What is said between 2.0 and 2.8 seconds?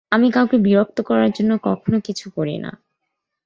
কিছু করি না।